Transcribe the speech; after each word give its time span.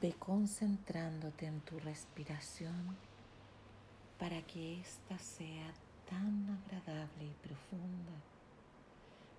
Ve 0.00 0.14
concentrándote 0.14 1.44
en 1.44 1.60
tu 1.60 1.78
respiración 1.78 2.96
para 4.18 4.40
que 4.40 4.80
ésta 4.80 5.18
sea 5.18 5.70
tan 6.08 6.48
agradable 6.64 7.26
y 7.26 7.46
profunda 7.46 8.12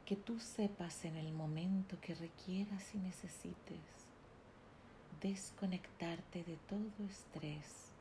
que 0.06 0.16
tú 0.16 0.40
sepas 0.40 1.06
en 1.06 1.18
el 1.18 1.34
momento 1.34 2.00
que 2.00 2.14
requieras 2.14 2.94
y 2.94 3.00
necesites 3.00 3.80
desconectarte 5.22 6.44
de 6.44 6.58
todo 6.70 7.08
estrés 7.10 7.92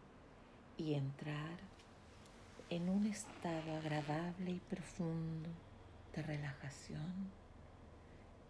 y 0.76 0.92
entrar 0.92 1.58
en 2.68 2.90
un 2.90 3.06
estado 3.06 3.76
agradable 3.76 4.50
y 4.50 4.60
profundo 4.68 5.48
de 6.14 6.22
relajación 6.22 7.30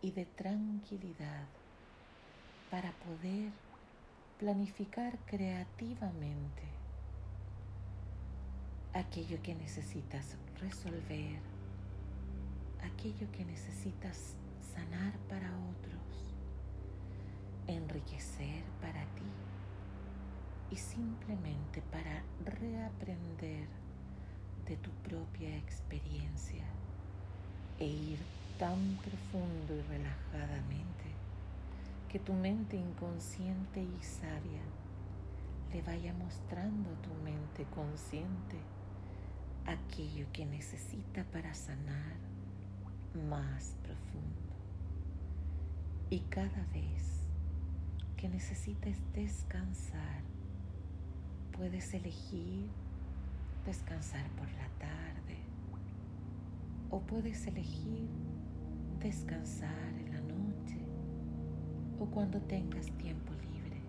y 0.00 0.10
de 0.10 0.26
tranquilidad 0.26 1.46
para 2.68 2.90
poder 2.92 3.52
planificar 4.42 5.16
creativamente 5.24 6.64
aquello 8.92 9.40
que 9.40 9.54
necesitas 9.54 10.36
resolver, 10.60 11.38
aquello 12.82 13.30
que 13.30 13.44
necesitas 13.44 14.36
sanar 14.74 15.16
para 15.28 15.48
otros, 15.70 16.34
enriquecer 17.68 18.64
para 18.80 19.04
ti 19.14 19.30
y 20.72 20.76
simplemente 20.76 21.80
para 21.92 22.24
reaprender 22.44 23.68
de 24.66 24.76
tu 24.78 24.90
propia 25.08 25.56
experiencia 25.56 26.64
e 27.78 27.86
ir 27.86 28.18
tan 28.58 28.96
profundo 28.96 29.76
y 29.76 29.82
relajadamente 29.82 31.01
que 32.12 32.18
tu 32.18 32.34
mente 32.34 32.76
inconsciente 32.76 33.82
y 33.82 34.02
sabia 34.02 34.60
le 35.72 35.80
vaya 35.80 36.12
mostrando 36.12 36.90
a 36.90 37.00
tu 37.00 37.08
mente 37.24 37.64
consciente 37.74 38.58
aquello 39.64 40.26
que 40.30 40.44
necesita 40.44 41.24
para 41.32 41.54
sanar 41.54 42.16
más 43.30 43.74
profundo. 43.82 44.52
Y 46.10 46.20
cada 46.28 46.66
vez 46.74 47.22
que 48.18 48.28
necesites 48.28 48.98
descansar, 49.14 50.20
puedes 51.56 51.94
elegir 51.94 52.68
descansar 53.64 54.28
por 54.32 54.50
la 54.52 54.68
tarde 54.78 55.38
o 56.90 57.00
puedes 57.00 57.46
elegir 57.46 58.06
descansar 59.00 60.01
o 62.02 62.06
cuando 62.06 62.40
tengas 62.40 62.86
tiempo 62.98 63.32
libre 63.34 63.80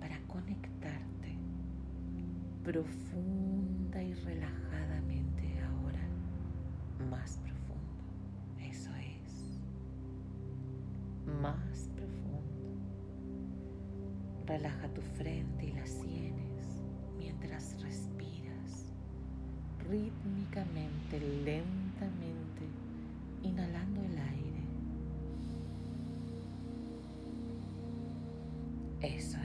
para 0.00 0.18
conectarte 0.26 1.36
profunda 2.62 4.02
y 4.02 4.14
relajadamente 4.14 5.60
ahora, 5.60 6.00
más 7.10 7.38
profundo. 7.38 8.04
Eso 8.58 8.90
es, 8.94 9.60
más 11.42 11.90
profundo. 11.94 12.72
Relaja 14.46 14.88
tu 14.94 15.02
frente 15.02 15.66
y 15.66 15.72
las 15.72 15.90
sienes 15.90 16.82
mientras 17.18 17.82
respiras 17.82 18.94
rítmicamente, 19.90 21.20
lentamente, 21.44 22.64
inhalando 23.42 24.00
el 24.00 24.18
aire 24.18 24.53
Eso 29.04 29.36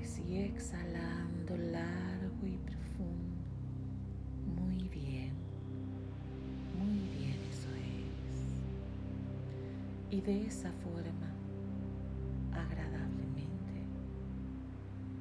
es. 0.00 0.18
Y 0.28 0.38
exhalando 0.38 1.56
largo 1.56 2.46
y 2.46 2.56
profundo. 2.56 3.36
Muy 4.60 4.88
bien. 4.88 5.32
Muy 6.80 6.98
bien, 7.16 7.38
eso 7.48 7.68
es. 7.76 8.40
Y 10.10 10.20
de 10.20 10.46
esa 10.46 10.72
forma, 10.72 11.30
agradablemente, 12.52 13.84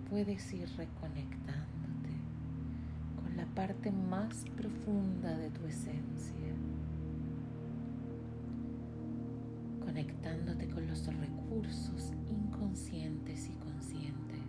puedes 0.10 0.52
ir 0.54 0.68
reconectándote 0.76 2.16
con 3.22 3.38
la 3.38 3.46
parte 3.46 3.92
más 3.92 4.44
profunda 4.58 5.38
de 5.38 5.52
tu 5.52 5.68
esencia 5.68 6.56
conectándote 9.92 10.70
con 10.70 10.88
los 10.88 11.06
recursos 11.06 12.14
inconscientes 12.30 13.50
y 13.50 13.54
conscientes 13.56 14.40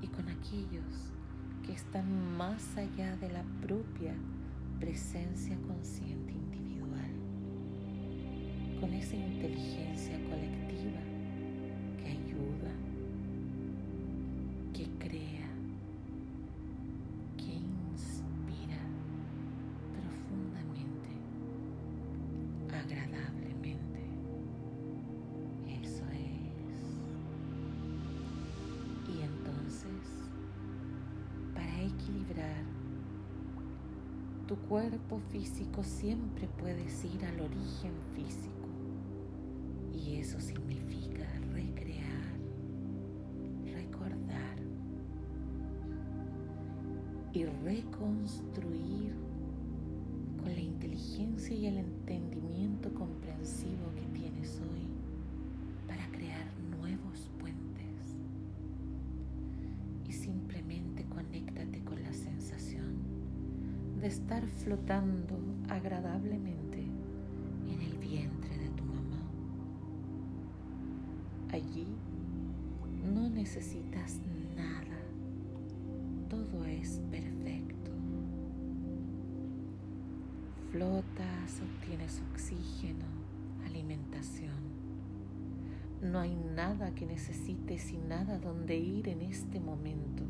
y 0.00 0.06
con 0.06 0.26
aquellos 0.30 1.12
que 1.62 1.72
están 1.74 2.34
más 2.38 2.78
allá 2.78 3.14
de 3.18 3.30
la 3.30 3.42
propia 3.60 4.14
presencia 4.80 5.54
consciente 5.66 6.32
individual, 6.32 7.10
con 8.80 8.94
esa 8.94 9.16
inteligencia 9.16 10.18
colectiva 10.30 11.15
equilibrar. 31.96 32.64
Tu 34.46 34.56
cuerpo 34.68 35.18
físico 35.30 35.82
siempre 35.82 36.48
puedes 36.58 37.04
ir 37.04 37.24
al 37.24 37.40
origen 37.40 37.92
físico. 38.14 38.68
Y 39.92 40.16
eso 40.16 40.40
significa 40.40 41.26
recrear, 41.52 42.36
recordar 43.74 44.58
y 47.32 47.44
reconstruir 47.44 49.14
con 50.38 50.54
la 50.54 50.60
inteligencia 50.60 51.56
y 51.56 51.66
el 51.66 51.78
entendimiento 51.78 52.92
comprensivo 52.94 53.92
que 53.96 54.06
tienes 54.18 54.60
hoy 54.60 54.95
de 64.06 64.12
estar 64.12 64.46
flotando 64.46 65.36
agradablemente 65.68 66.78
en 66.78 67.80
el 67.80 67.98
vientre 67.98 68.56
de 68.56 68.68
tu 68.68 68.84
mamá. 68.84 69.20
Allí 71.50 71.88
no 73.12 73.28
necesitas 73.28 74.20
nada, 74.56 74.96
todo 76.28 76.64
es 76.66 77.00
perfecto. 77.10 77.90
Flotas, 80.70 81.60
obtienes 81.60 82.22
oxígeno, 82.30 83.06
alimentación. 83.64 84.54
No 86.00 86.20
hay 86.20 86.36
nada 86.54 86.94
que 86.94 87.06
necesites 87.06 87.90
y 87.90 87.96
nada 87.96 88.38
donde 88.38 88.76
ir 88.76 89.08
en 89.08 89.22
este 89.22 89.58
momento, 89.58 90.22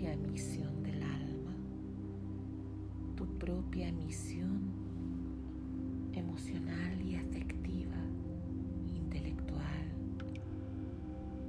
propia 0.00 0.16
misión 0.16 0.82
del 0.82 1.02
alma, 1.02 1.52
tu 3.16 3.26
propia 3.38 3.92
misión 3.92 4.62
emocional 6.14 7.02
y 7.02 7.16
afectiva, 7.16 7.98
intelectual. 8.96 9.92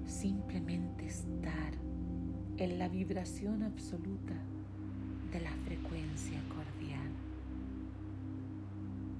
Simplemente 0.05 1.05
estar 1.05 1.71
en 2.57 2.77
la 2.77 2.89
vibración 2.89 3.63
absoluta 3.63 4.33
de 5.31 5.39
la 5.39 5.51
frecuencia 5.63 6.41
cordial, 6.49 7.09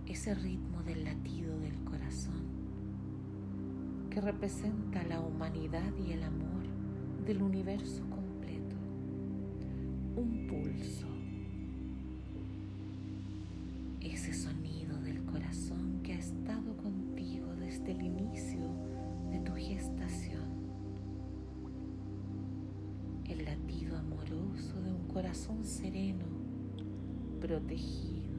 ese 0.08 0.36
ritmo 0.36 0.84
del 0.84 1.06
latido 1.06 1.58
del 1.58 1.82
corazón 1.86 2.44
que 4.10 4.20
representa 4.20 5.04
la 5.04 5.22
humanidad 5.22 5.94
y 6.06 6.12
el 6.12 6.24
amor 6.24 6.66
del 7.26 7.42
universo. 7.42 8.12
Un 10.22 10.46
pulso. 10.46 11.08
Ese 14.02 14.36
sonido 14.36 14.96
del 15.02 15.24
corazón 15.26 16.02
que 16.04 16.14
ha 16.14 16.20
estado 16.20 16.78
contigo 16.78 17.48
desde 17.56 17.94
el 17.94 18.04
inicio 18.04 18.60
de 19.32 19.40
tu 19.40 19.54
gestación. 19.56 20.44
El 23.28 23.46
latido 23.46 23.98
amoroso 23.98 24.80
de 24.84 24.92
un 24.92 25.08
corazón 25.08 25.64
sereno, 25.64 26.26
protegido, 27.40 28.38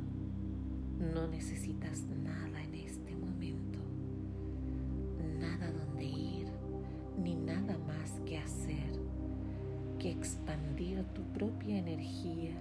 No 1.13 1.27
necesitas 1.27 2.05
nada 2.23 2.63
en 2.63 2.77
este 2.77 3.17
momento, 3.17 3.81
nada 5.41 5.73
donde 5.73 6.05
ir, 6.05 6.47
ni 7.19 7.35
nada 7.35 7.77
más 7.89 8.21
que 8.25 8.39
hacer 8.39 8.92
que 10.03 10.11
expandir 10.11 11.05
tu 11.15 11.23
propia 11.33 11.79
energía 11.79 12.57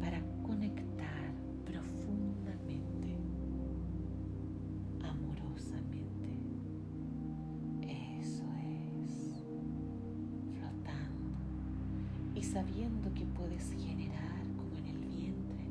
para 0.00 0.18
conectar 0.42 1.30
profundamente, 1.66 3.18
amorosamente. 5.02 6.30
Eso 7.82 8.44
es, 9.04 9.44
flotando 10.54 11.36
y 12.34 12.42
sabiendo 12.42 13.12
que 13.12 13.26
puedes 13.26 13.74
generar 13.74 14.40
como 14.56 14.74
en 14.78 14.86
el 14.86 14.98
vientre 15.00 15.66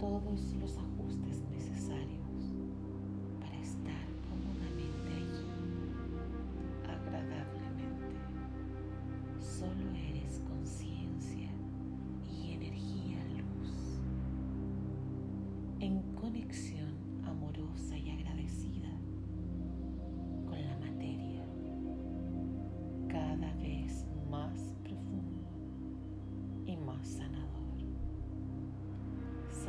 todos 0.00 0.52
los 0.60 0.76
ajustes 0.78 1.44
necesarios 1.52 2.21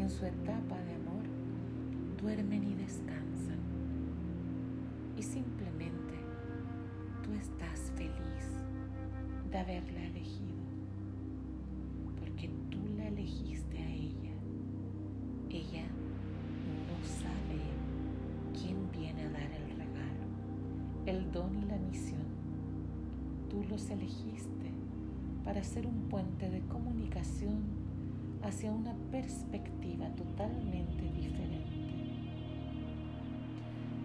en 0.00 0.10
su 0.10 0.24
etapa 0.24 0.76
de 0.84 0.94
amor, 0.94 1.24
duermen 2.20 2.62
y 2.62 2.74
descansan. 2.74 3.58
Y 5.16 5.22
simplemente 5.22 6.14
tú 7.24 7.32
estás 7.32 7.90
feliz 7.96 8.12
de 9.50 9.58
haberla 9.58 10.04
elegido, 10.04 10.62
porque 12.18 12.48
tú 12.70 12.78
la 12.96 13.08
elegiste 13.08 13.78
a 13.78 13.90
ella. 13.90 14.34
Ella 15.50 15.86
no 16.86 17.04
sabe 17.04 17.60
quién 18.54 18.90
viene 18.92 19.24
a 19.24 19.30
dar 19.30 19.50
el 19.50 19.70
regalo, 19.76 20.26
el 21.06 21.32
don 21.32 21.56
y 21.56 21.66
la 21.66 21.78
misión. 21.78 22.28
Tú 23.50 23.64
los 23.68 23.90
elegiste 23.90 24.70
para 25.44 25.64
ser 25.64 25.86
un 25.86 26.08
puente 26.08 26.48
de 26.50 26.60
comunicación 26.60 27.87
hacia 28.42 28.72
una 28.72 28.94
perspectiva 29.10 30.08
totalmente 30.14 31.02
diferente. 31.12 31.38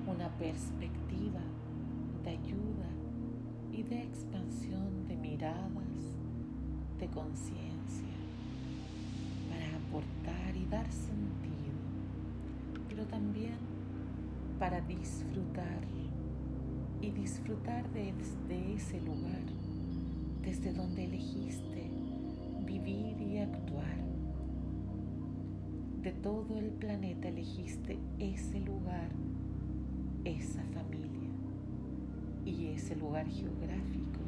Una 0.08 0.30
perspectiva 0.38 1.40
de 2.24 2.30
ayuda 2.32 2.90
y 3.72 3.84
de 3.84 4.04
expansión 4.04 5.08
de 5.08 5.16
miradas, 5.16 5.72
de 7.00 7.08
conciencia, 7.08 8.16
para 9.50 9.78
aportar 9.78 10.56
y 10.56 10.66
dar 10.66 10.90
sentido, 10.92 11.74
pero 12.90 13.06
también 13.06 13.58
para 14.60 14.82
disfrutar 14.82 15.82
y 17.02 17.12
disfrutar 17.12 17.86
desde 17.92 18.74
ese 18.74 19.02
lugar, 19.02 19.44
desde 20.42 20.72
donde 20.74 21.06
elegiste 21.06 21.92
vivir 22.66 23.22
y 23.22 23.40
actuar 23.40 24.13
de 26.04 26.12
todo 26.12 26.60
el 26.60 26.72
planeta 26.72 27.30
elegiste 27.30 27.98
ese 28.20 28.60
lugar, 28.60 29.10
esa 30.26 30.62
familia. 30.74 31.30
Y 32.44 32.66
ese 32.68 32.98
lugar 32.98 33.26
geográfico 33.26 34.20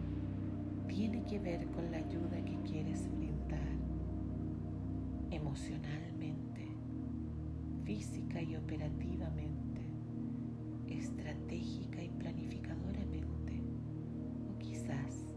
tiene 0.88 1.22
que 1.26 1.38
ver 1.38 1.68
con 1.68 1.92
la 1.92 1.98
ayuda 1.98 2.44
que 2.46 2.56
quieres 2.62 3.10
brindar 3.12 3.60
emocionalmente, 5.32 6.66
física 7.84 8.42
y 8.42 8.56
operativamente, 8.56 9.82
estratégica 10.88 12.02
y 12.02 12.10
planificadoramente, 12.10 13.62
o 14.50 14.58
quizás 14.60 15.35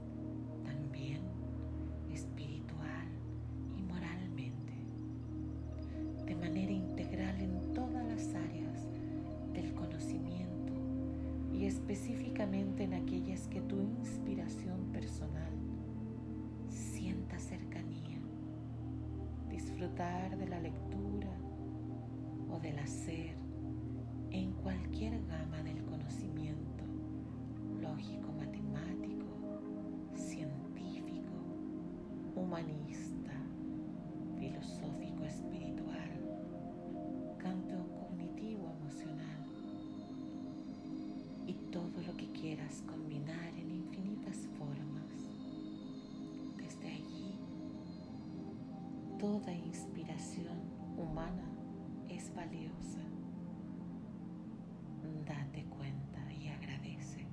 sienta 16.69 17.39
cercanía, 17.39 18.19
disfrutar 19.49 20.37
de 20.37 20.47
la 20.47 20.61
lectura 20.61 21.31
o 22.51 22.59
del 22.61 22.79
hacer 22.79 23.37
en 24.31 24.53
cualquier 24.53 25.25
gama 25.27 25.63
del 25.63 25.83
conocimiento 25.85 26.85
lógico, 27.81 28.33
matemático, 28.33 29.27
científico, 30.15 31.33
humanista, 32.35 33.33
filosófico, 34.39 35.25
espiritual, 35.25 36.11
campo 37.39 37.89
cognitivo, 37.99 38.71
emocional 38.81 39.39
todo 41.71 42.03
lo 42.07 42.17
que 42.17 42.31
quieras 42.33 42.83
combinar 42.87 43.38
toda 49.19 49.53
inspiración 49.53 50.57
humana 50.97 51.51
es 52.09 52.33
valiosa. 52.35 53.01
Date 55.27 55.65
cuenta 55.65 56.33
y 56.33 56.49
agradece 56.49 57.27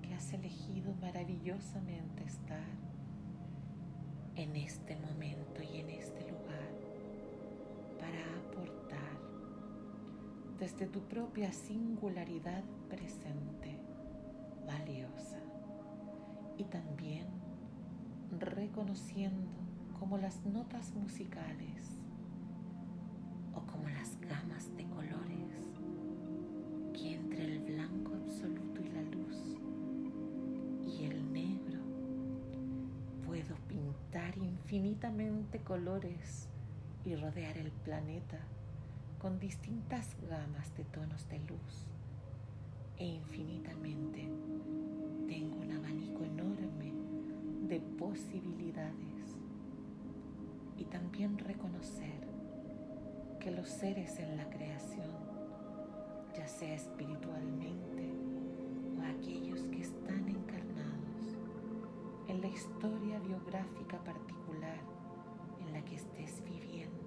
que 0.00 0.14
has 0.14 0.32
elegido 0.32 0.94
maravillosamente 1.02 2.24
estar 2.24 2.64
en 4.36 4.56
este 4.56 4.96
momento 4.96 5.62
y 5.62 5.80
en 5.80 5.90
este 5.90 6.22
lugar 6.22 6.70
para 7.98 8.38
aportar 8.38 9.18
desde 10.58 10.86
tu 10.86 11.00
propia 11.00 11.52
singularidad 11.52 12.64
presente, 12.88 13.76
valiosa, 14.66 15.38
y 16.56 16.64
también 16.64 17.26
reconociendo 18.38 19.69
como 20.00 20.16
las 20.16 20.44
notas 20.46 20.94
musicales 20.94 22.00
o 23.54 23.60
como 23.70 23.86
las 23.90 24.18
gamas 24.22 24.74
de 24.74 24.84
colores 24.88 25.52
que 26.94 27.16
entre 27.16 27.44
el 27.44 27.58
blanco 27.60 28.14
absoluto 28.14 28.80
y 28.80 28.88
la 28.88 29.02
luz 29.02 29.58
y 30.86 31.04
el 31.04 31.30
negro 31.30 31.80
puedo 33.26 33.54
pintar 33.68 34.38
infinitamente 34.38 35.58
colores 35.58 36.48
y 37.04 37.14
rodear 37.14 37.58
el 37.58 37.70
planeta 37.70 38.38
con 39.20 39.38
distintas 39.38 40.16
gamas 40.30 40.74
de 40.78 40.84
tonos 40.84 41.28
de 41.28 41.40
luz. 41.40 41.86
E 42.96 43.04
infinitamente 43.04 44.30
tengo 45.28 45.56
un 45.56 45.72
abanico 45.72 46.24
enorme 46.24 46.94
de 47.68 47.80
posibilidades 47.98 49.09
también 50.90 51.38
reconocer 51.38 52.20
que 53.38 53.50
los 53.50 53.68
seres 53.68 54.18
en 54.18 54.36
la 54.36 54.48
creación, 54.50 55.10
ya 56.36 56.46
sea 56.46 56.74
espiritualmente 56.74 58.12
o 58.98 59.02
aquellos 59.02 59.62
que 59.64 59.80
están 59.80 60.28
encarnados 60.28 61.36
en 62.28 62.40
la 62.40 62.48
historia 62.48 63.18
biográfica 63.20 63.98
particular 64.04 64.80
en 65.60 65.72
la 65.72 65.82
que 65.84 65.96
estés 65.96 66.42
viviendo, 66.44 67.00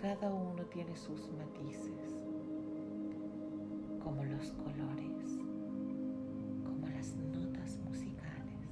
cada 0.00 0.32
uno 0.32 0.64
tiene 0.64 0.96
sus 0.96 1.30
matices, 1.32 2.24
como 4.02 4.24
los 4.24 4.52
colores, 4.52 5.38
como 6.64 6.88
las 6.88 7.14
notas 7.14 7.78
musicales. 7.84 8.70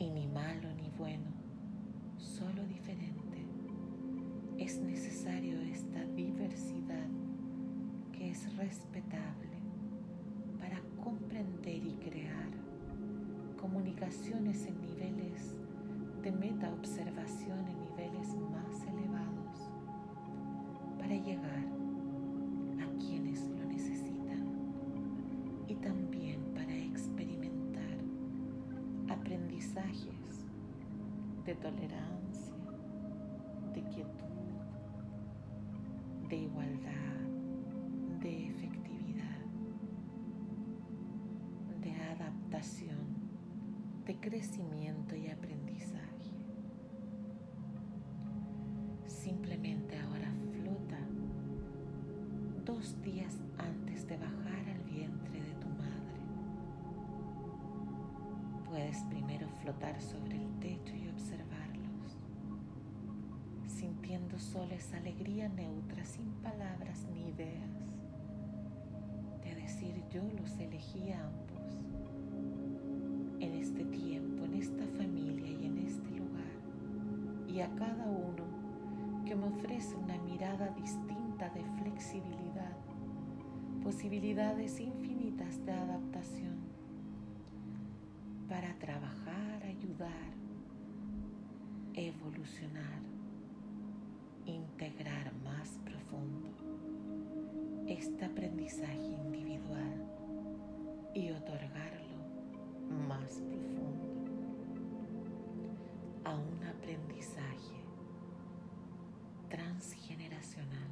Y 0.00 0.10
ni 0.10 0.26
malo 0.26 0.72
ni 0.74 0.90
bueno, 0.98 1.29
necesario 5.00 5.58
esta 5.62 6.04
diversidad 6.14 7.08
que 8.12 8.32
es 8.32 8.54
respetable 8.58 9.56
para 10.58 10.78
comprender 11.02 11.82
y 11.86 11.94
crear 11.94 12.50
comunicaciones 13.58 14.66
en 14.66 14.78
niveles 14.82 15.56
de 16.22 16.32
meta 16.32 16.70
observación 16.70 17.66
en 17.66 17.80
niveles 17.80 18.36
más 18.52 18.82
elevados 18.82 19.70
para 20.98 21.16
llegar 21.16 21.64
a 22.78 22.98
quienes 22.98 23.48
lo 23.48 23.64
necesitan 23.64 24.44
y 25.66 25.76
también 25.76 26.42
para 26.54 26.76
experimentar 26.76 27.96
aprendizajes 29.08 30.44
de 31.46 31.54
tolerancia, 31.54 32.54
de 33.72 33.82
quietud, 33.84 34.19
de 36.30 36.36
igualdad, 36.36 37.18
de 38.20 38.46
efectividad, 38.46 39.40
de 41.80 41.92
adaptación, 41.92 42.98
de 44.06 44.14
crecimiento 44.20 45.16
y 45.16 45.28
aprendizaje. 45.28 46.30
Simplemente 49.06 49.98
ahora 49.98 50.32
flota 50.52 51.00
dos 52.64 53.02
días 53.02 53.36
antes 53.58 54.06
de 54.06 54.16
bajar 54.16 54.68
al 54.68 54.84
vientre 54.84 55.40
de 55.42 55.52
tu 55.54 55.68
madre. 55.68 56.20
Puedes 58.66 59.02
primero 59.10 59.48
flotar 59.62 60.00
sobre 60.00 60.36
el 60.36 60.60
techo 60.60 60.94
y 60.94 61.08
observarlos, 61.08 61.59
sintiendo 64.00 64.38
solo 64.38 64.72
esa 64.72 64.96
alegría 64.96 65.46
neutra 65.50 66.02
sin 66.06 66.26
palabras 66.42 67.06
ni 67.12 67.28
ideas, 67.28 67.70
de 69.44 69.54
decir 69.54 70.02
yo 70.10 70.22
los 70.40 70.58
elegí 70.58 71.12
a 71.12 71.26
ambos, 71.26 71.84
en 73.40 73.54
este 73.56 73.84
tiempo, 73.84 74.46
en 74.46 74.54
esta 74.54 74.86
familia 74.96 75.50
y 75.50 75.66
en 75.66 75.78
este 75.78 76.10
lugar, 76.12 76.56
y 77.46 77.60
a 77.60 77.68
cada 77.74 78.06
uno 78.06 79.24
que 79.26 79.34
me 79.34 79.48
ofrece 79.48 79.94
una 79.96 80.16
mirada 80.22 80.68
distinta 80.70 81.50
de 81.50 81.62
flexibilidad, 81.82 82.76
posibilidades 83.82 84.80
infinitas 84.80 85.62
de 85.66 85.72
adaptación 85.72 86.56
para 88.48 88.72
trabajar, 88.78 89.62
ayudar, 89.62 90.32
evolucionar, 91.92 93.09
integrar 94.46 95.32
más 95.44 95.78
profundo 95.84 96.48
este 97.86 98.24
aprendizaje 98.24 99.08
individual 99.24 100.06
y 101.14 101.30
otorgarlo 101.30 102.16
más 103.08 103.40
profundo 103.40 104.30
a 106.24 106.36
un 106.36 106.64
aprendizaje 106.64 107.84
transgeneracional. 109.48 110.90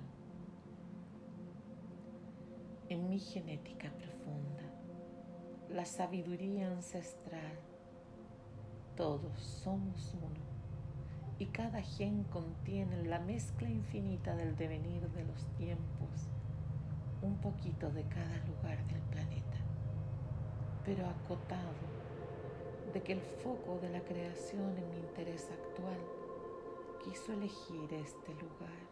En 2.88 3.08
mi 3.08 3.18
genética 3.18 3.90
profunda, 3.92 4.64
la 5.70 5.84
sabiduría 5.84 6.68
ancestral, 6.68 7.58
todos 8.96 9.38
somos 9.38 10.14
uno 10.14 10.47
y 11.38 11.46
cada 11.46 11.82
gen 11.82 12.24
contiene 12.24 13.04
la 13.04 13.20
mezcla 13.20 13.68
infinita 13.68 14.34
del 14.34 14.56
devenir 14.56 15.08
de 15.10 15.24
los 15.24 15.46
tiempos, 15.56 16.28
un 17.22 17.36
poquito 17.36 17.90
de 17.90 18.02
cada 18.04 18.36
lugar 18.46 18.84
del 18.88 19.00
planeta, 19.02 19.58
pero 20.84 21.06
acotado 21.06 21.98
de 22.92 23.02
que 23.02 23.12
el 23.12 23.20
foco 23.20 23.78
de 23.80 23.90
la 23.90 24.00
creación 24.00 24.76
en 24.76 24.90
mi 24.90 24.98
interés 24.98 25.48
actual 25.50 25.98
quiso 27.04 27.32
elegir 27.32 27.92
este 27.92 28.32
lugar, 28.34 28.88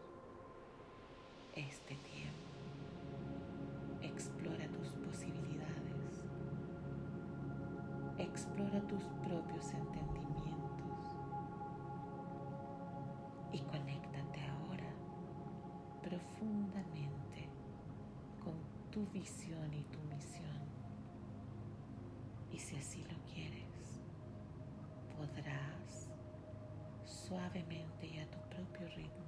este 1.53 1.95
tiempo. 1.95 2.47
Explora 4.01 4.67
tus 4.69 4.89
posibilidades. 5.05 6.23
Explora 8.17 8.81
tus 8.87 9.03
propios 9.25 9.73
entendimientos. 9.73 10.46
Profundamente 16.47 17.49
con 18.43 18.53
tu 18.89 19.05
visión 19.11 19.73
y 19.73 19.83
tu 19.83 19.99
misión. 20.13 20.61
Y 22.51 22.57
si 22.57 22.77
así 22.77 23.03
lo 23.03 23.17
quieres, 23.33 24.01
podrás 25.17 26.09
suavemente 27.05 28.07
y 28.07 28.19
a 28.19 28.31
tu 28.31 28.39
propio 28.49 28.87
ritmo. 28.95 29.25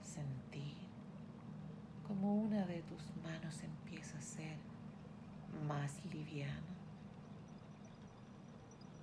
Sentir 0.00 0.76
como 2.06 2.34
una 2.36 2.64
de 2.66 2.82
tus 2.82 3.02
manos 3.24 3.62
empieza 3.62 4.16
a 4.18 4.22
ser 4.22 4.56
más 5.66 6.04
liviana, 6.06 6.62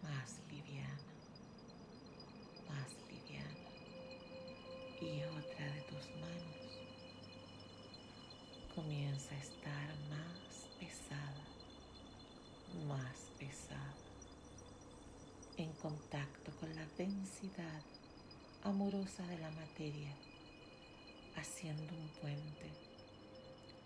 más 0.03 0.41
liviana, 0.50 0.98
más 2.70 2.96
liviana. 3.10 3.58
Y 5.01 5.24
otra 5.24 5.65
de 5.65 5.82
tus 5.82 6.10
manos 6.22 6.57
comienza 8.78 9.34
a 9.34 9.40
estar 9.40 9.90
más 10.08 10.70
pesada, 10.80 11.44
más 12.88 13.32
pesada 13.40 13.96
en 15.58 15.72
contacto 15.82 16.52
con 16.60 16.76
la 16.76 16.86
densidad 16.96 17.82
amorosa 18.62 19.26
de 19.26 19.40
la 19.40 19.50
materia, 19.50 20.14
haciendo 21.38 21.92
un 21.96 22.08
puente 22.22 22.72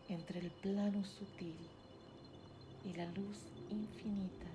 entre 0.09 0.41
el 0.41 0.51
plano 0.51 1.05
sutil 1.05 1.69
y 2.83 2.91
la 2.91 3.05
luz 3.11 3.37
infinita 3.69 4.51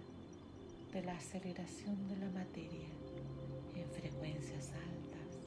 de 0.93 1.02
la 1.02 1.16
aceleración 1.16 2.09
de 2.09 2.16
la 2.19 2.28
materia 2.28 2.90
en 3.75 3.90
frecuencias 3.90 4.69
altas 4.69 5.38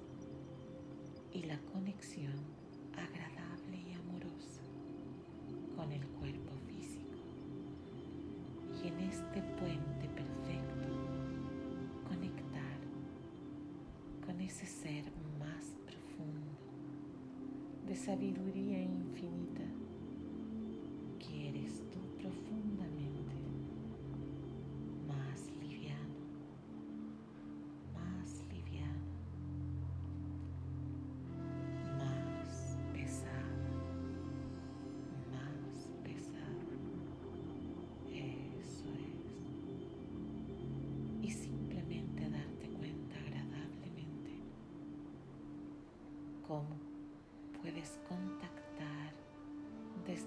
y 1.32 1.44
la 1.44 1.60
conexión 1.72 2.34
agradable 2.98 3.29
con 5.80 5.94
el 5.94 6.06
cuerpo 6.20 6.52
físico. 6.68 7.16
Y 8.84 8.90
en 8.90 9.00
este 9.00 9.42
puente 9.42 10.10
ese 14.50 14.66
ser 14.66 15.04
más 15.38 15.76
profundo 15.86 16.50
de 17.88 17.96
sabiduría 17.96 18.69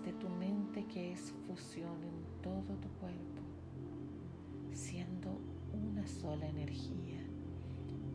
desde 0.02 0.18
tu 0.18 0.28
mente 0.28 0.85
que 0.87 1.12
es 1.12 1.32
fusión 1.47 2.02
en 2.02 2.42
todo 2.42 2.76
tu 2.76 2.88
cuerpo, 2.99 3.42
siendo 4.73 5.38
una 5.73 6.06
sola 6.06 6.49
energía 6.49 7.21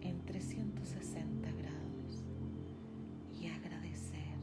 en 0.02 0.20
360 0.26 1.50
grados 1.52 2.24
y 3.40 3.48
agradecer 3.48 4.36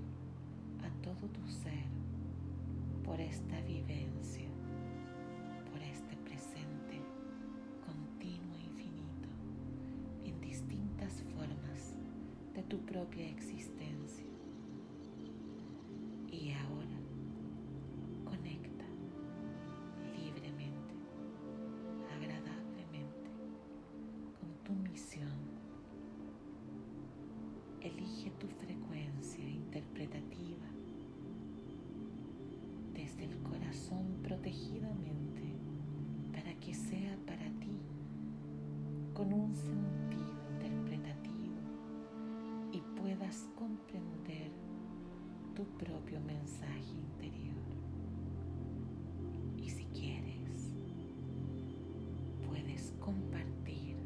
a 0.83 1.03
todo 1.03 1.29
tu 1.29 1.47
ser 1.47 1.85
por 3.05 3.21
esta 3.21 3.61
vivencia, 3.63 4.49
por 5.71 5.83
este 5.83 6.17
presente 6.17 7.03
continuo 7.85 8.57
e 8.57 8.65
infinito 8.65 9.29
en 10.25 10.41
distintas 10.41 11.23
formas 11.35 11.95
de 12.55 12.63
tu 12.63 12.79
propia 12.87 13.29
existencia. 13.29 14.34
Tu 28.45 28.51
frecuencia 28.67 29.49
interpretativa 29.49 30.67
desde 32.93 33.25
el 33.25 33.39
corazón 33.39 34.19
protegidamente 34.23 35.55
para 36.31 36.53
que 36.61 36.75
sea 36.75 37.17
para 37.27 37.47
ti 37.61 37.81
con 39.15 39.33
un 39.33 39.55
sentido 39.55 40.35
interpretativo 40.53 41.57
y 42.71 42.83
puedas 43.01 43.49
comprender 43.57 44.51
tu 45.55 45.65
propio 45.79 46.21
mensaje 46.21 46.93
interior. 46.93 47.55
Y 49.57 49.71
si 49.71 49.87
quieres, 49.87 50.71
puedes 52.47 52.93
compartir 53.01 53.97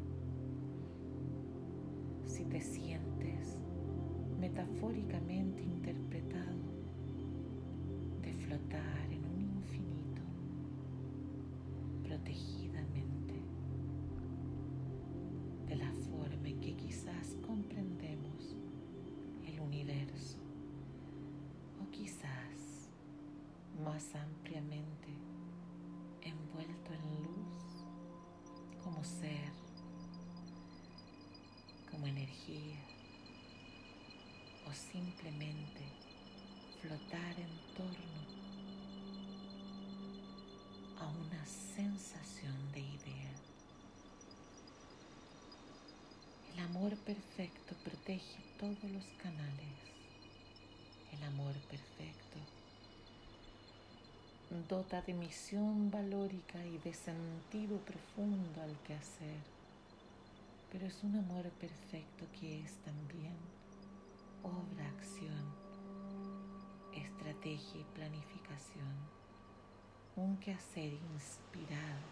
si 2.25 2.45
te 2.45 2.61
sientes 2.61 2.88
ampliamente 24.15 25.09
envuelto 26.21 26.93
en 26.93 27.23
luz 27.23 27.83
como 28.81 29.03
ser, 29.03 29.51
como 31.91 32.07
energía 32.07 32.79
o 34.65 34.73
simplemente 34.73 35.83
flotar 36.81 37.39
en 37.39 37.49
torno 37.75 38.21
a 40.99 41.07
una 41.09 41.45
sensación 41.45 42.71
de 42.71 42.79
idea. 42.79 43.33
El 46.53 46.59
amor 46.59 46.95
perfecto 46.99 47.75
protege 47.83 48.41
todos 48.57 48.81
los 48.83 49.05
canales. 49.21 49.75
El 51.11 51.21
amor 51.23 51.53
perfecto 51.69 52.58
dota 54.49 55.01
de 55.03 55.13
misión 55.13 55.91
valórica 55.91 56.65
y 56.65 56.79
de 56.79 56.91
sentido 56.91 57.77
profundo 57.79 58.61
al 58.61 58.75
quehacer, 58.79 59.43
pero 60.71 60.87
es 60.87 61.03
un 61.03 61.17
amor 61.17 61.49
perfecto 61.51 62.25
que 62.39 62.63
es 62.63 62.73
también 62.77 63.35
obra, 64.41 64.89
acción, 64.97 65.45
estrategia 66.95 67.79
y 67.79 67.83
planificación, 67.95 68.95
un 70.15 70.37
quehacer 70.37 70.93
inspirado, 71.13 72.09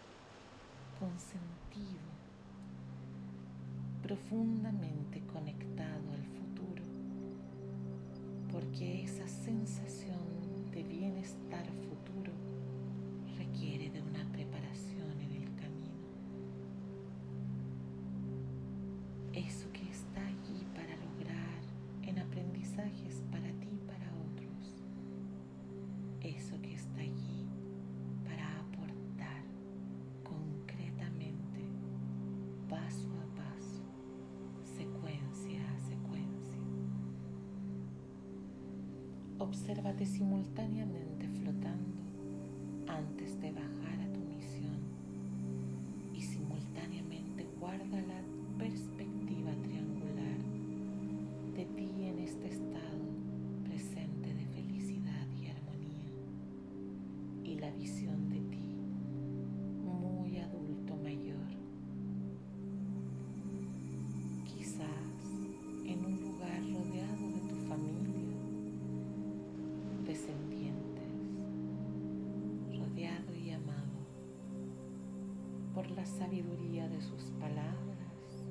con 0.99 1.19
sentido, 1.19 2.05
profundamente 4.03 5.21
conectado 5.25 6.11
al 6.13 6.23
futuro, 6.23 6.83
porque 8.51 9.03
esa 9.03 9.27
sensación 9.27 10.71
de 10.71 10.83
bienestar 10.83 11.65
Eso 26.27 26.59
que 26.61 26.73
está 26.73 26.99
allí 26.99 27.47
para 28.25 28.59
aportar 28.59 29.43
concretamente, 30.25 31.63
paso 32.67 33.07
a 33.13 33.25
paso, 33.33 33.81
secuencia 34.65 35.61
a 35.71 35.79
secuencia. 35.79 36.61
Obsérvate 39.39 40.05
simultáneamente 40.05 41.29
flotando 41.29 41.95
antes 42.87 43.39
de 43.39 43.53
bajar 43.53 44.01
a 44.01 44.11
tu 44.11 44.19
misión 44.19 44.81
y 46.13 46.21
simultáneamente 46.21 47.47
guarda 47.57 48.01
visión 57.77 58.29
de 58.29 58.39
ti 58.49 58.75
muy 59.83 60.37
adulto 60.37 60.95
mayor, 60.97 61.47
quizás 64.45 64.87
en 65.85 66.03
un 66.03 66.19
lugar 66.19 66.59
rodeado 66.73 67.27
de 67.35 67.41
tu 67.47 67.55
familia, 67.67 68.37
descendientes, 70.05 71.13
rodeado 72.77 73.35
y 73.35 73.51
amado 73.51 73.99
por 75.75 75.89
la 75.91 76.05
sabiduría 76.05 76.89
de 76.89 77.01
sus 77.01 77.31
palabras, 77.39 78.43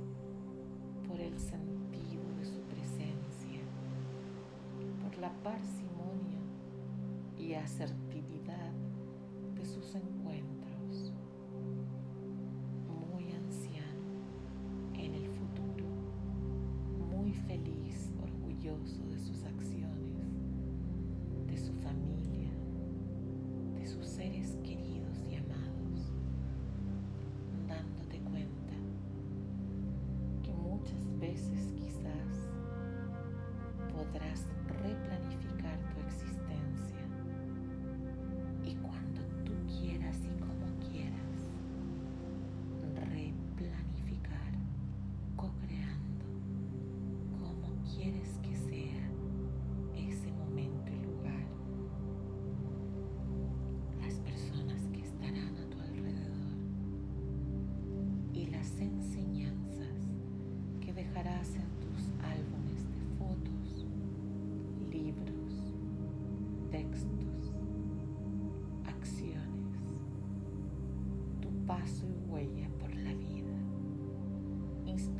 por 1.08 1.20
el 1.20 1.36
sentido 1.38 2.22
de 2.38 2.44
su 2.44 2.60
presencia, 2.60 3.62
por 5.02 5.18
la 5.18 5.32
parsimonia 5.42 6.38
y 7.36 7.54
asertividad 7.54 8.05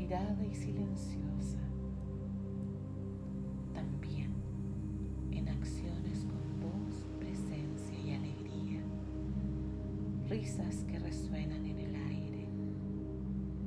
y 0.08 0.54
silenciosa, 0.54 1.58
también 3.74 4.30
en 5.32 5.48
acciones 5.48 6.24
con 6.24 6.60
voz, 6.60 7.04
presencia 7.18 7.98
y 7.98 8.14
alegría, 8.14 8.82
risas 10.28 10.84
que 10.84 11.00
resuenan 11.00 11.66
en 11.66 11.80
el 11.80 11.94
aire. 11.96 12.46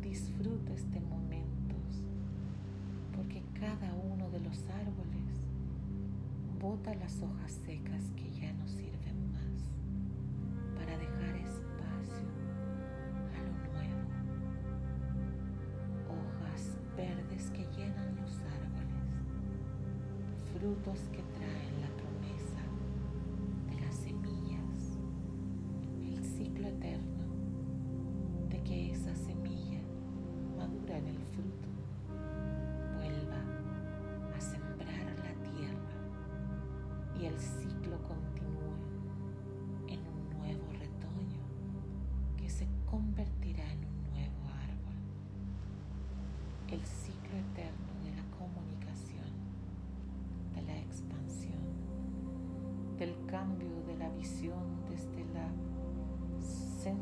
Disfruta 0.01 0.73
este 0.73 1.01
momento, 1.01 1.75
porque 3.13 3.43
cada 3.59 3.93
uno 3.95 4.29
de 4.29 4.39
los 4.39 4.63
árboles 4.69 5.41
bota 6.57 6.95
las 6.95 7.21
hojas 7.21 7.51
secas 7.51 8.13
que 8.15 8.31
ya 8.31 8.53
no 8.53 8.65
sirven 8.65 8.98
frutos 20.69 20.99
que 21.11 21.23
traen 21.35 21.81
la 21.81 21.89
promesa 21.97 22.61
de 23.71 23.81
las 23.81 23.95
semillas, 23.95 24.99
el 25.99 26.23
ciclo 26.23 26.67
eterno 26.67 27.25
de 28.49 28.61
que 28.61 28.91
esa 28.91 29.15
semilla 29.15 29.81
madura 30.55 30.99
en 30.99 31.07
el 31.07 31.17
fruto 31.33 31.69
y 37.19 37.25
el 37.25 37.39
ciclo 37.39 37.68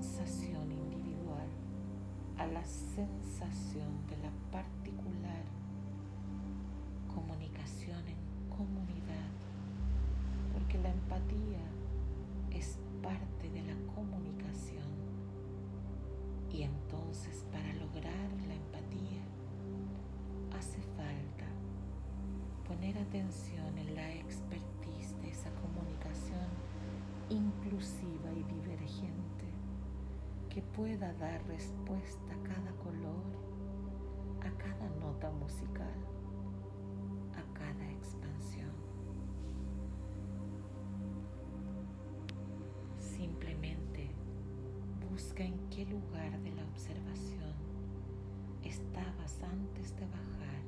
sensación 0.02 0.72
individual 0.72 1.48
a 2.38 2.46
la 2.46 2.64
sensación 2.66 4.06
de 4.08 4.18
la 4.18 4.30
particular 4.52 5.44
comunicación 7.14 8.08
en 8.08 8.18
comunidad 8.56 9.32
porque 10.54 10.78
la 10.78 10.90
empatía 10.90 11.66
es 12.52 12.78
parte 13.02 13.50
de 13.50 13.64
la 13.64 13.76
comunicación. 13.96 14.86
Y 16.52 16.62
entonces 16.64 17.44
para 17.52 17.74
lograr 17.74 18.30
la 18.48 18.54
empatía 18.54 19.24
hace 20.58 20.80
falta 20.96 21.48
poner 22.68 22.98
atención 23.00 23.76
en 23.78 23.96
la 23.96 24.14
expertise 24.14 25.20
de 25.22 25.32
esa 25.32 25.50
comunicación 25.56 26.50
inclusiva 27.30 28.32
y 28.32 28.44
divergente 28.44 29.47
que 30.58 30.64
pueda 30.64 31.14
dar 31.14 31.40
respuesta 31.46 32.34
a 32.34 32.44
cada 32.44 32.72
color, 32.78 33.22
a 34.42 34.50
cada 34.58 34.90
nota 35.00 35.30
musical, 35.30 35.94
a 37.36 37.54
cada 37.54 37.92
expansión. 37.92 38.72
Simplemente 42.98 44.10
busca 45.12 45.44
en 45.44 45.60
qué 45.70 45.86
lugar 45.86 46.40
de 46.40 46.50
la 46.50 46.64
observación 46.64 47.54
estabas 48.64 49.40
antes 49.44 49.96
de 49.96 50.08
bajar 50.08 50.64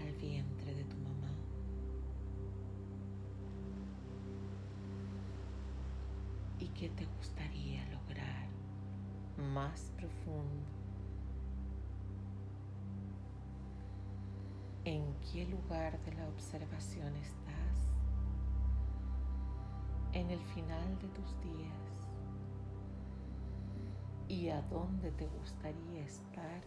al 0.00 0.12
vientre 0.12 0.76
de 0.76 0.84
tu 0.84 0.96
mamá. 0.96 1.34
¿Y 6.60 6.68
qué 6.68 6.88
te 6.90 7.04
gustaría 7.16 7.84
lograr 7.88 8.57
más 9.38 9.92
profundo? 9.96 10.66
¿En 14.84 15.04
qué 15.32 15.46
lugar 15.46 15.98
de 16.04 16.12
la 16.14 16.28
observación 16.28 17.14
estás? 17.16 17.58
en 20.12 20.30
el 20.30 20.40
final 20.54 20.98
de 21.00 21.08
tus 21.08 21.40
días 21.40 22.08
y 24.28 24.48
a 24.48 24.60
dónde 24.62 25.10
te 25.12 25.26
gustaría 25.26 26.04
estar 26.04 26.60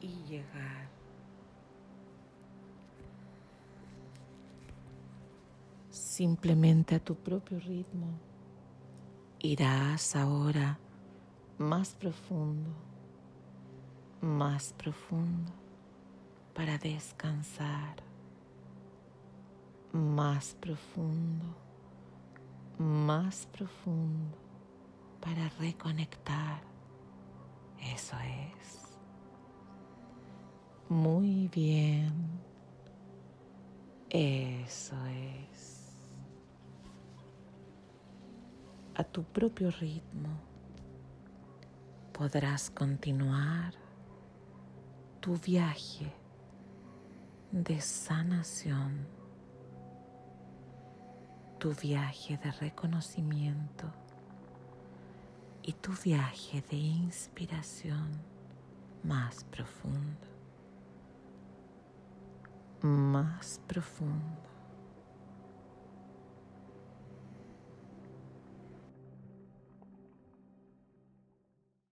y 0.00 0.22
llegar. 0.24 0.88
Simplemente 5.90 6.96
a 6.96 7.00
tu 7.00 7.14
propio 7.14 7.58
ritmo 7.60 8.18
irás 9.38 10.14
ahora 10.16 10.78
más 11.58 11.94
profundo, 11.94 12.70
más 14.20 14.72
profundo 14.72 15.52
para 16.54 16.78
descansar, 16.78 17.96
más 19.92 20.54
profundo 20.60 21.66
más 22.78 23.46
profundo 23.46 24.36
para 25.20 25.48
reconectar. 25.58 26.60
Eso 27.94 28.16
es. 28.18 28.98
Muy 30.88 31.48
bien. 31.48 32.12
Eso 34.10 34.96
es. 35.06 35.82
A 38.94 39.04
tu 39.04 39.24
propio 39.24 39.70
ritmo 39.70 40.30
podrás 42.16 42.70
continuar 42.70 43.74
tu 45.20 45.36
viaje 45.36 46.12
de 47.52 47.80
sanación 47.80 49.06
tu 51.58 51.74
viaje 51.74 52.38
de 52.38 52.50
reconocimiento 52.52 53.90
y 55.62 55.72
tu 55.72 55.92
viaje 56.04 56.62
de 56.70 56.76
inspiración 56.76 58.10
más 59.02 59.44
profundo, 59.44 60.26
más 62.82 63.60
profundo. 63.66 64.55